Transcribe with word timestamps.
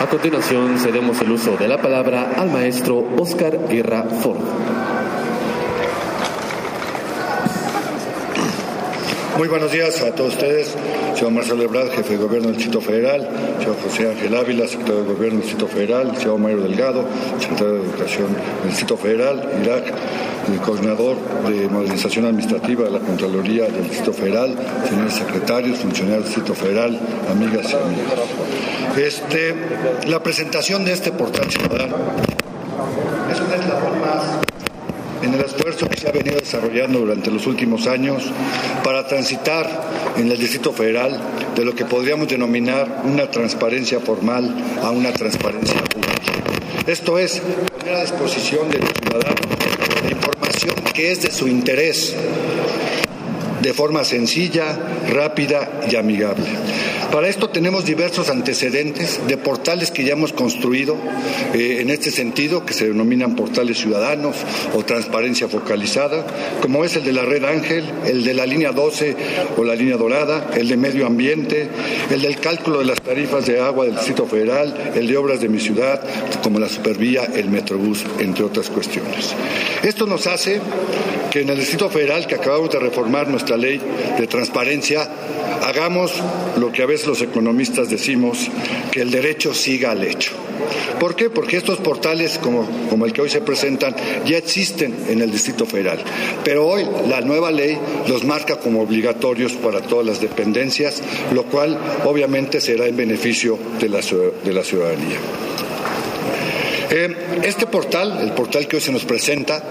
A 0.00 0.06
continuación, 0.06 0.78
cedemos 0.78 1.20
el 1.20 1.30
uso 1.30 1.58
de 1.58 1.68
la 1.68 1.76
palabra 1.76 2.32
al 2.38 2.50
maestro 2.50 3.06
Oscar 3.18 3.68
Guerra 3.68 4.04
Ford. 4.04 4.89
Muy 9.40 9.48
buenos 9.48 9.72
días 9.72 10.02
a 10.02 10.14
todos 10.14 10.34
ustedes. 10.34 10.76
Señor 11.14 11.32
Marcelo 11.32 11.62
Ebrard, 11.62 11.88
jefe 11.92 12.10
de 12.10 12.18
gobierno 12.18 12.48
del 12.48 12.58
Distrito 12.58 12.82
Federal, 12.82 13.26
señor 13.58 13.76
José 13.82 14.10
Ángel 14.10 14.36
Ávila, 14.36 14.68
secretario 14.68 15.02
de 15.02 15.14
gobierno 15.14 15.38
del 15.38 15.48
Distrito 15.48 15.66
Federal, 15.66 16.16
señor 16.18 16.38
Mario 16.40 16.60
Delgado, 16.60 17.04
secretario 17.38 17.72
de 17.72 17.80
Educación 17.80 18.26
del 18.34 18.68
Distrito 18.68 18.96
Federal, 18.98 19.50
Irak, 19.62 19.84
el 20.52 20.60
coordinador 20.60 21.16
de 21.48 21.68
modernización 21.70 22.26
administrativa 22.26 22.84
de 22.84 22.90
la 22.90 22.98
Contraloría 22.98 23.64
del 23.64 23.84
Distrito 23.84 24.12
Federal, 24.12 24.54
señores 24.86 25.14
secretarios, 25.14 25.78
funcionarios 25.78 26.24
del 26.24 26.34
Distrito 26.34 26.54
Federal, 26.54 27.00
amigas 27.30 27.72
y 27.72 27.76
amigos. 27.76 28.12
Este, 28.98 29.54
la 30.06 30.22
presentación 30.22 30.84
de 30.84 30.92
este 30.92 31.12
portal 31.12 31.50
ciudadano. 31.50 31.96
Es 33.32 33.40
una 33.40 33.56
eslabón 33.56 34.00
más 34.02 34.49
en 35.22 35.34
el 35.34 35.40
esfuerzo 35.40 35.88
que 35.88 35.98
se 35.98 36.08
ha 36.08 36.12
venido 36.12 36.36
desarrollando 36.36 37.00
durante 37.00 37.30
los 37.30 37.46
últimos 37.46 37.86
años 37.86 38.22
para 38.82 39.06
transitar 39.06 40.14
en 40.16 40.30
el 40.30 40.38
Distrito 40.38 40.72
Federal 40.72 41.20
de 41.54 41.64
lo 41.64 41.74
que 41.74 41.84
podríamos 41.84 42.28
denominar 42.28 43.02
una 43.04 43.30
transparencia 43.30 44.00
formal 44.00 44.54
a 44.82 44.90
una 44.90 45.12
transparencia 45.12 45.82
pública. 45.84 46.14
Esto 46.86 47.18
es 47.18 47.42
poner 47.78 47.94
a 47.94 48.00
disposición 48.00 48.68
de 48.70 48.78
los 48.78 48.90
ciudadanos 49.00 49.46
la 50.02 50.10
información 50.10 50.74
que 50.94 51.12
es 51.12 51.22
de 51.22 51.30
su 51.30 51.46
interés 51.48 52.14
de 53.60 53.74
forma 53.74 54.04
sencilla, 54.04 54.78
rápida 55.08 55.82
y 55.90 55.96
amigable. 55.96 56.46
Para 57.12 57.28
esto 57.28 57.50
tenemos 57.50 57.84
diversos 57.84 58.30
antecedentes 58.30 59.26
de 59.26 59.36
portales 59.36 59.90
que 59.90 60.04
ya 60.04 60.12
hemos 60.12 60.32
construido 60.32 60.96
eh, 61.54 61.78
en 61.80 61.90
este 61.90 62.12
sentido, 62.12 62.64
que 62.64 62.72
se 62.72 62.86
denominan 62.86 63.34
portales 63.34 63.78
ciudadanos 63.78 64.36
o 64.76 64.84
transparencia 64.84 65.48
focalizada, 65.48 66.24
como 66.62 66.84
es 66.84 66.94
el 66.94 67.04
de 67.04 67.12
la 67.12 67.22
Red 67.22 67.44
Ángel, 67.44 67.84
el 68.06 68.22
de 68.22 68.32
la 68.32 68.46
línea 68.46 68.70
12 68.70 69.16
o 69.56 69.64
la 69.64 69.74
línea 69.74 69.96
dorada, 69.96 70.50
el 70.56 70.68
de 70.68 70.76
medio 70.76 71.04
ambiente, 71.04 71.68
el 72.10 72.22
del 72.22 72.38
cálculo 72.38 72.78
de 72.78 72.84
las 72.84 73.02
tarifas 73.02 73.44
de 73.44 73.60
agua 73.60 73.86
del 73.86 73.96
Distrito 73.96 74.26
Federal, 74.26 74.92
el 74.94 75.08
de 75.08 75.16
obras 75.16 75.40
de 75.40 75.48
mi 75.48 75.58
ciudad, 75.58 76.00
como 76.44 76.60
la 76.60 76.68
supervía, 76.68 77.24
el 77.24 77.50
Metrobús, 77.50 78.04
entre 78.20 78.44
otras 78.44 78.70
cuestiones. 78.70 79.34
Esto 79.82 80.06
nos 80.06 80.26
hace 80.26 80.60
que 81.30 81.40
en 81.40 81.48
el 81.48 81.58
Distrito 81.58 81.88
Federal, 81.88 82.26
que 82.26 82.34
acabamos 82.34 82.70
de 82.70 82.78
reformar 82.78 83.28
nuestra 83.28 83.56
ley 83.56 83.80
de 84.18 84.26
transparencia, 84.26 85.08
hagamos 85.62 86.12
lo 86.58 86.70
que 86.72 86.82
a 86.82 86.86
veces 86.86 87.06
los 87.06 87.22
economistas 87.22 87.88
decimos, 87.88 88.48
que 88.90 89.00
el 89.00 89.10
derecho 89.10 89.54
siga 89.54 89.92
al 89.92 90.04
hecho. 90.04 90.32
¿Por 90.98 91.16
qué? 91.16 91.30
Porque 91.30 91.56
estos 91.56 91.78
portales, 91.78 92.38
como, 92.38 92.68
como 92.90 93.06
el 93.06 93.12
que 93.14 93.22
hoy 93.22 93.30
se 93.30 93.40
presentan, 93.40 93.94
ya 94.26 94.36
existen 94.36 94.94
en 95.08 95.22
el 95.22 95.30
Distrito 95.30 95.64
Federal. 95.64 95.98
Pero 96.44 96.66
hoy 96.66 96.86
la 97.08 97.22
nueva 97.22 97.50
ley 97.50 97.78
los 98.06 98.24
marca 98.24 98.58
como 98.58 98.82
obligatorios 98.82 99.52
para 99.52 99.80
todas 99.80 100.04
las 100.04 100.20
dependencias, 100.20 101.02
lo 101.32 101.44
cual 101.44 101.78
obviamente 102.04 102.60
será 102.60 102.86
en 102.86 102.96
beneficio 102.96 103.58
de 103.80 103.88
la, 103.88 104.00
de 104.00 104.52
la 104.52 104.62
ciudadanía. 104.62 105.16
Eh, 106.92 107.14
este 107.42 107.66
portal, 107.66 108.18
el 108.22 108.32
portal 108.32 108.66
que 108.68 108.76
hoy 108.76 108.82
se 108.82 108.92
nos 108.92 109.04
presenta, 109.04 109.62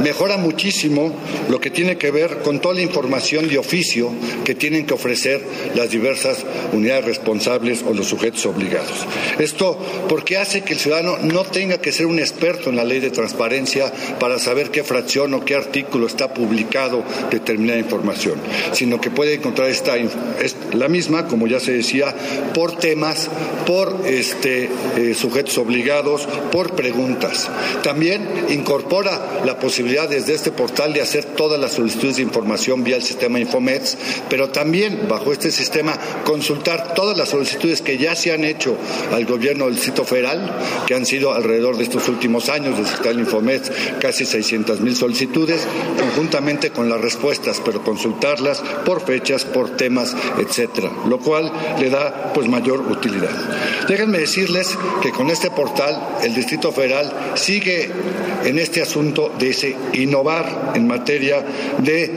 mejora 0.00 0.36
muchísimo 0.36 1.14
lo 1.48 1.60
que 1.60 1.70
tiene 1.70 1.96
que 1.96 2.10
ver 2.10 2.38
con 2.38 2.60
toda 2.60 2.74
la 2.74 2.82
información 2.82 3.48
de 3.48 3.58
oficio 3.58 4.12
que 4.44 4.54
tienen 4.54 4.86
que 4.86 4.94
ofrecer 4.94 5.42
las 5.74 5.90
diversas 5.90 6.44
unidades 6.72 7.04
responsables 7.04 7.82
o 7.82 7.94
los 7.94 8.06
sujetos 8.06 8.44
obligados. 8.46 9.06
Esto 9.38 9.78
porque 10.08 10.38
hace 10.38 10.62
que 10.62 10.74
el 10.74 10.78
ciudadano 10.78 11.18
no 11.18 11.44
tenga 11.44 11.78
que 11.78 11.92
ser 11.92 12.06
un 12.06 12.18
experto 12.18 12.70
en 12.70 12.76
la 12.76 12.84
ley 12.84 13.00
de 13.00 13.10
transparencia 13.10 13.92
para 14.18 14.38
saber 14.38 14.70
qué 14.70 14.84
fracción 14.84 15.34
o 15.34 15.44
qué 15.44 15.54
artículo 15.54 16.06
está 16.06 16.34
publicado 16.34 17.04
determinada 17.30 17.78
información, 17.78 18.34
sino 18.72 19.00
que 19.00 19.10
puede 19.10 19.34
encontrar 19.34 19.68
esta 19.68 19.94
la 20.72 20.88
misma, 20.88 21.26
como 21.26 21.46
ya 21.46 21.60
se 21.60 21.72
decía, 21.72 22.14
por 22.54 22.76
temas, 22.76 23.28
por 23.66 24.02
este, 24.06 24.68
eh, 24.96 25.14
sujetos 25.14 25.58
obligados, 25.58 26.26
por 26.50 26.74
preguntas. 26.74 27.03
También 27.82 28.46
incorpora 28.48 29.42
la 29.44 29.58
posibilidad 29.58 30.08
desde 30.08 30.34
este 30.34 30.52
portal 30.52 30.92
de 30.92 31.02
hacer 31.02 31.24
todas 31.24 31.60
las 31.60 31.72
solicitudes 31.72 32.16
de 32.16 32.22
información 32.22 32.84
vía 32.84 32.96
el 32.96 33.02
sistema 33.02 33.38
Infomets, 33.38 33.96
pero 34.28 34.50
también 34.50 35.06
bajo 35.08 35.32
este 35.32 35.50
sistema 35.50 35.98
consultar 36.24 36.94
todas 36.94 37.16
las 37.16 37.28
solicitudes 37.28 37.82
que 37.82 37.98
ya 37.98 38.14
se 38.14 38.32
han 38.32 38.44
hecho 38.44 38.76
al 39.12 39.26
gobierno 39.26 39.66
del 39.66 39.74
Distrito 39.74 40.04
Federal, 40.04 40.84
que 40.86 40.94
han 40.94 41.06
sido 41.06 41.32
alrededor 41.32 41.76
de 41.76 41.84
estos 41.84 42.08
últimos 42.08 42.48
años 42.48 42.76
del 42.76 42.86
sistema 42.86 43.20
Infomets 43.20 43.70
casi 44.00 44.24
600 44.24 44.80
mil 44.80 44.96
solicitudes, 44.96 45.66
conjuntamente 45.98 46.70
con 46.70 46.88
las 46.88 47.00
respuestas, 47.00 47.60
pero 47.64 47.82
consultarlas 47.82 48.62
por 48.84 49.04
fechas, 49.04 49.44
por 49.44 49.76
temas, 49.76 50.16
etcétera, 50.38 50.90
lo 51.06 51.18
cual 51.18 51.52
le 51.78 51.90
da 51.90 52.32
pues 52.32 52.48
mayor 52.48 52.80
utilidad. 52.80 53.30
Déjenme 53.88 54.18
decirles 54.18 54.76
que 55.02 55.10
con 55.10 55.30
este 55.30 55.50
portal 55.50 56.18
el 56.22 56.34
Distrito 56.34 56.72
Federal 56.72 56.93
sigue 57.34 57.90
en 58.44 58.58
este 58.58 58.82
asunto 58.82 59.32
de 59.38 59.50
ese 59.50 59.76
innovar 59.94 60.72
en 60.74 60.86
materia 60.86 61.44
de 61.78 62.10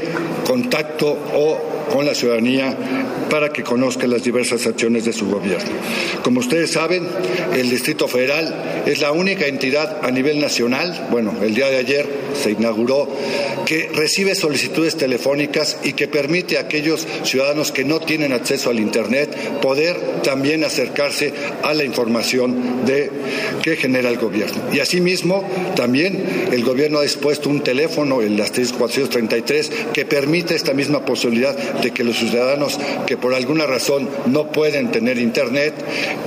contacto 0.45 1.07
o 1.33 1.57
con 1.91 2.05
la 2.05 2.13
ciudadanía 2.13 2.75
para 3.29 3.49
que 3.49 3.63
conozca 3.63 4.07
las 4.07 4.23
diversas 4.23 4.65
acciones 4.67 5.05
de 5.05 5.13
su 5.13 5.29
gobierno. 5.29 5.71
Como 6.23 6.39
ustedes 6.39 6.71
saben, 6.71 7.07
el 7.55 7.69
Distrito 7.69 8.07
Federal 8.07 8.83
es 8.85 8.99
la 8.99 9.11
única 9.11 9.47
entidad 9.47 9.99
a 10.03 10.11
nivel 10.11 10.39
nacional, 10.39 11.07
bueno, 11.11 11.33
el 11.41 11.53
día 11.53 11.69
de 11.69 11.77
ayer 11.77 12.07
se 12.33 12.51
inauguró, 12.51 13.07
que 13.67 13.89
recibe 13.93 14.33
solicitudes 14.33 14.95
telefónicas 14.95 15.77
y 15.83 15.91
que 15.91 16.07
permite 16.07 16.57
a 16.57 16.61
aquellos 16.61 17.05
ciudadanos 17.23 17.73
que 17.73 17.83
no 17.83 17.99
tienen 17.99 18.31
acceso 18.31 18.69
al 18.69 18.79
Internet 18.79 19.59
poder 19.59 20.21
también 20.23 20.63
acercarse 20.63 21.33
a 21.63 21.73
la 21.73 21.83
información 21.83 22.85
de, 22.85 23.11
que 23.61 23.75
genera 23.75 24.09
el 24.09 24.17
gobierno. 24.17 24.55
Y 24.71 24.79
asimismo, 24.79 25.43
también 25.75 26.47
el 26.49 26.63
gobierno 26.63 26.99
ha 26.99 27.01
dispuesto 27.01 27.49
un 27.49 27.61
teléfono, 27.61 28.21
el 28.21 28.39
asterisco 28.39 28.77
433, 28.77 29.71
que 29.91 30.05
permite 30.05 30.55
esta 30.55 30.73
misma 30.73 31.03
posibilidad 31.03 31.53
de 31.57 31.91
que 31.91 32.05
los 32.05 32.15
ciudadanos 32.15 32.79
que 33.05 33.17
por 33.17 33.33
alguna 33.33 33.65
razón 33.65 34.07
no 34.27 34.49
pueden 34.49 34.91
tener 34.91 35.17
Internet 35.17 35.73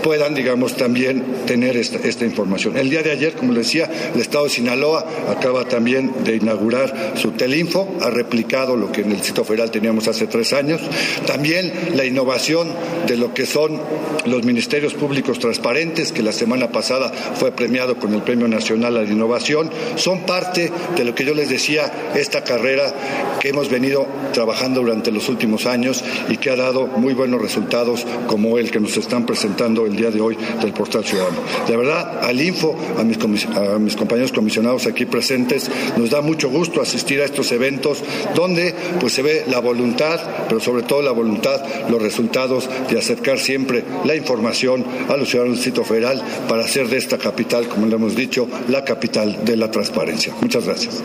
puedan, 0.03 0.35
digamos, 0.35 0.77
también 0.77 1.25
tener 1.47 1.79
esta, 1.79 2.07
esta 2.07 2.27
información. 2.27 2.77
El 2.77 2.91
día 2.91 3.03
de 3.03 3.13
ayer, 3.13 3.33
como 3.33 3.55
les 3.55 3.67
decía, 3.67 3.91
el 4.15 4.21
Estado 4.21 4.45
de 4.45 4.51
Sinaloa 4.51 5.07
acaba 5.31 5.67
también 5.67 6.13
de 6.23 6.37
inaugurar 6.37 7.15
su 7.17 7.30
Telinfo, 7.33 7.89
ha 8.01 8.11
replicado 8.11 8.77
lo 8.77 8.93
que 8.93 9.03
en 9.03 9.09
el 9.11 9.17
Distrito 9.17 9.45
Federal 9.45 9.71
teníamos 9.71 10.09
hace 10.09 10.27
tres 10.27 10.53
años. 10.53 10.81
También 11.27 11.73
la 11.95 12.05
innovación 12.05 12.69
de 13.07 13.17
lo 13.17 13.35
que 13.35 13.47
son 13.47 13.81
los 14.27 14.45
ministerios 14.45 14.95
públicos 14.95 15.39
transparentes, 15.39 16.13
que 16.13 16.23
la 16.23 16.33
semana 16.33 16.71
pasada 16.71 17.11
fue 17.11 17.53
premiado 17.53 17.97
con 17.97 18.15
el 18.15 18.23
Premio 18.23 18.49
Nacional 18.49 18.97
a 18.97 19.03
la 19.03 19.11
Innovación, 19.11 19.71
son 19.97 20.21
parte 20.21 20.71
de 20.97 21.05
lo 21.05 21.15
que 21.15 21.25
yo 21.25 21.35
les 21.35 21.49
decía, 21.49 21.91
esta 22.15 22.45
carrera 22.45 23.39
que 23.41 23.49
hemos 23.49 23.71
venido 23.71 24.07
trabajando 24.33 24.81
durante 24.81 25.11
los 25.11 25.29
últimos 25.29 25.67
años 25.67 26.05
y 26.29 26.37
que 26.37 26.51
ha 26.51 26.57
dado 26.57 26.87
muy 26.87 27.15
buenos 27.15 27.41
resultados 27.41 28.07
como 28.27 28.59
el 28.59 28.71
que 28.71 28.81
nos 28.81 28.97
están 28.97 29.27
presentando 29.27 29.87
el 29.87 29.97
día 29.97 30.11
de 30.11 30.21
hoy 30.21 30.37
del 30.61 30.73
portal 30.73 31.05
ciudadano. 31.05 31.39
De 31.67 31.77
verdad, 31.77 32.21
al 32.23 32.41
Info, 32.41 32.77
a 32.99 33.05
mis, 33.05 33.19
a 33.47 33.79
mis 33.79 33.97
compañeros 33.97 34.33
comisionados 34.33 34.87
aquí 34.87 35.07
presentes, 35.07 35.71
nos 35.97 36.11
da 36.11 36.21
mucho 36.21 36.51
gusto 36.51 36.81
a 37.23 37.27
estos 37.27 37.53
eventos 37.53 38.03
donde 38.35 38.75
pues 39.01 39.13
se 39.13 39.23
ve 39.23 39.45
la 39.49 39.61
voluntad, 39.61 40.21
pero 40.49 40.61
sobre 40.61 40.83
todo 40.83 41.03
la 41.03 41.13
voluntad, 41.13 41.63
los 41.89 42.01
resultados 42.01 42.69
de 42.89 42.99
acercar 42.99 43.39
siempre 43.39 43.85
la 44.05 44.15
información 44.15 44.85
a 45.09 45.17
los 45.17 45.29
ciudadanos 45.29 45.59
del 45.59 45.65
Distrito 45.65 45.85
Federal 45.85 46.23
para 46.49 46.65
hacer 46.65 46.89
de 46.89 46.97
esta 46.97 47.19
capital, 47.19 47.69
como 47.69 47.87
le 47.87 47.95
hemos 47.95 48.15
dicho, 48.15 48.49
la 48.69 48.85
capital 48.85 49.45
de 49.45 49.57
la 49.57 49.71
transparencia. 49.71 50.35
Muchas 50.41 50.67
gracias. 50.67 51.03